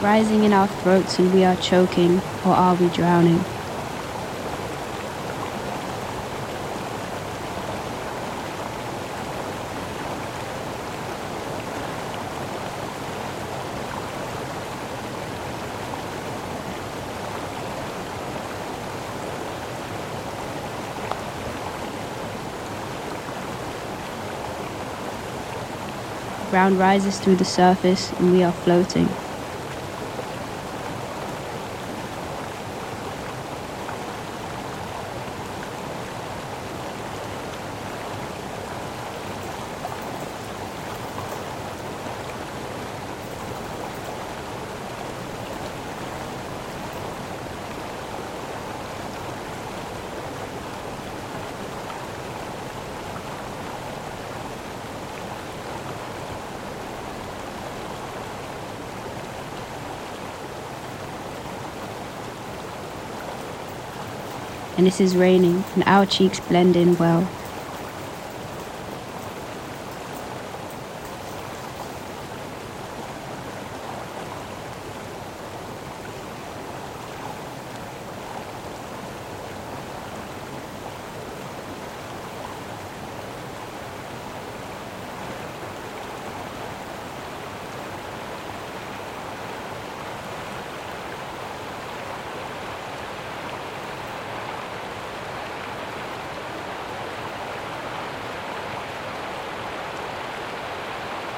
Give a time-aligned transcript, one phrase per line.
[0.00, 3.44] rising in our throats and we are choking, or are we drowning?
[26.50, 29.08] Ground rises through the surface and we are floating.
[64.80, 67.28] And it is raining, and our cheeks blend in well.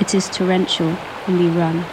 [0.00, 1.90] It is torrential, and we run.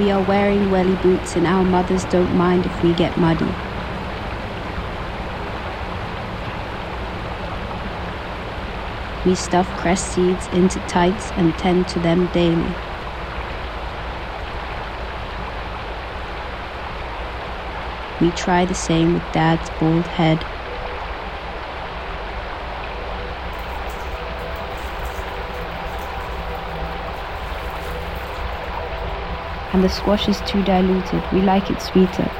[0.00, 3.44] We are wearing welly boots and our mothers don't mind if we get muddy.
[9.26, 12.74] We stuff cress seeds into tights and tend to them daily.
[18.22, 20.46] We try the same with dad's bald head.
[29.72, 31.22] And the squash is too diluted.
[31.32, 32.30] We like it sweeter.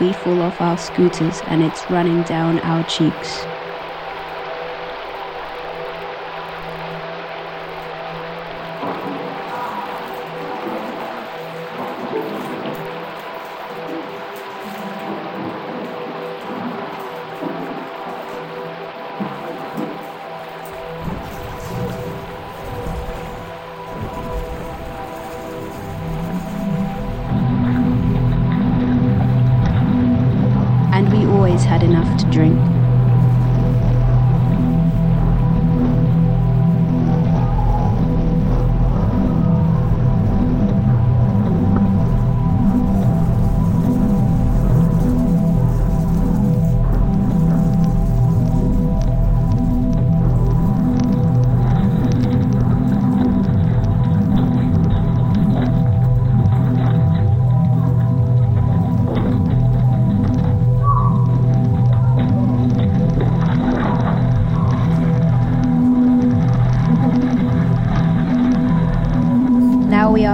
[0.00, 3.44] We fall off our scooters and it's running down our cheeks.
[32.20, 32.69] To drink.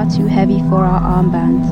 [0.07, 1.67] Are too heavy for our armbands.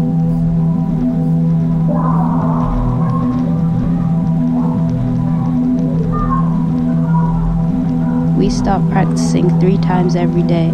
[8.36, 10.68] We start practicing three times every day.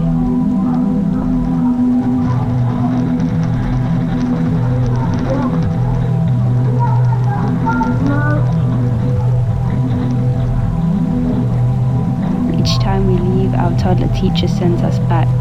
[12.59, 15.40] Each time we leave, our toddler teacher sends us back.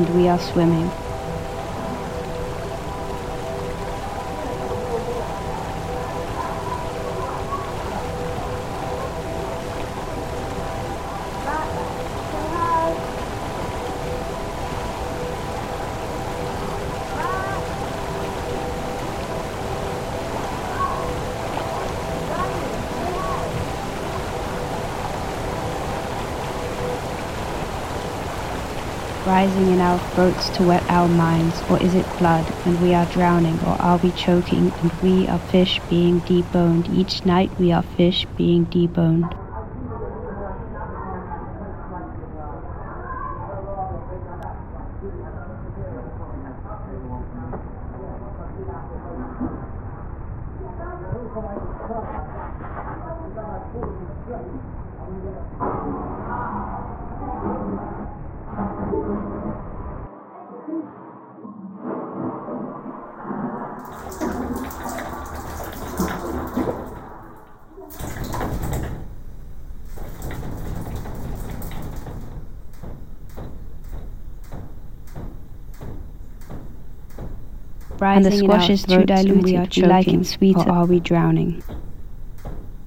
[0.00, 1.09] And we are swimming.
[29.24, 33.06] Rising in our throats to wet our minds, or is it blood and we are
[33.06, 36.88] drowning, or are we choking and we are fish being deboned?
[36.88, 39.34] Each night we are fish being deboned.
[78.02, 79.44] and the squash is too diluted.
[79.44, 80.60] We are choking, like it sweeter.
[80.60, 81.62] Or are we drowning?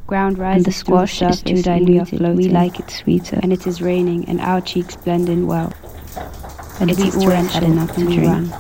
[0.08, 2.20] Ground rises and the squash is too diluted.
[2.20, 3.40] We, we like it sweeter.
[3.42, 5.74] And it is raining, and our cheeks blend in well.
[6.80, 8.52] And it we is always had enough to drink.
[8.52, 8.54] Run.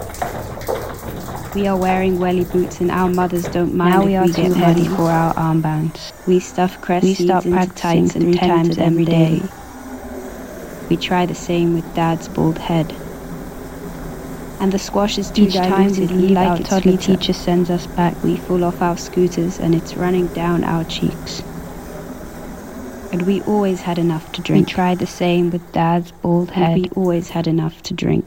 [1.56, 4.34] We are wearing welly boots, and our mothers don't mind now if we are we
[4.34, 6.12] too heavy for our armbands.
[6.28, 9.42] We stuff cress we start practicing three times every day.
[10.90, 12.96] We try the same with Dad's bald head
[14.64, 16.08] and the squash is too Each diluted.
[16.08, 17.18] time we like our toddler sweeter.
[17.18, 21.44] teacher sends us back, we fall off our scooters and it's running down our cheeks.
[23.12, 24.68] And we always had enough to drink.
[24.68, 26.72] We tried the same with Dad's bald head.
[26.72, 28.26] And we always had enough to drink.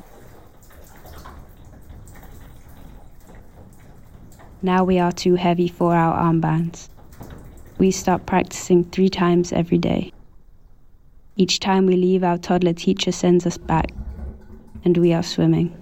[4.61, 6.91] Now we are too heavy for our armbands.
[7.79, 10.13] We start practicing three times every day.
[11.37, 13.91] Each time we leave, our toddler teacher sends us back,
[14.85, 15.75] and we are swimming.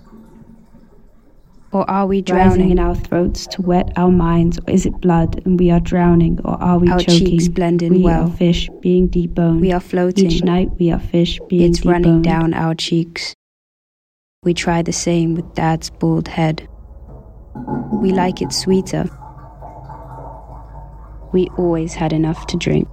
[1.75, 4.61] Or are we drowning in our throats to wet our minds?
[4.61, 6.39] Or is it blood and we are drowning?
[6.45, 7.27] Or are we our choking?
[7.27, 8.29] cheeks blend in we well.
[8.29, 9.61] are fish being deboned.
[9.61, 10.31] We are floating.
[10.31, 11.91] Each night we are fish being It's deboned.
[11.91, 13.35] running down our cheeks.
[14.45, 16.69] We try the same with Dad's bald head.
[17.93, 19.11] We like it sweeter.
[21.33, 22.87] We always had enough to drink.